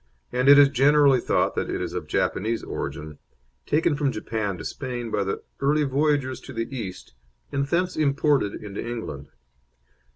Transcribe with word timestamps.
and 0.31 0.49
it 0.49 0.57
is 0.57 0.69
generally 0.69 1.19
thought 1.19 1.53
that 1.53 1.69
it 1.69 1.79
is 1.79 1.93
of 1.93 2.07
Japanese 2.07 2.63
origin, 2.63 3.19
taken 3.67 3.95
from 3.95 4.11
Japan 4.11 4.57
to 4.57 4.65
Spain 4.65 5.11
by 5.11 5.23
the 5.23 5.43
early 5.59 5.83
voyagers 5.83 6.41
to 6.41 6.53
the 6.53 6.67
East, 6.75 7.13
and 7.51 7.67
thence 7.67 7.95
imported 7.95 8.63
into 8.63 8.83
England. 8.83 9.27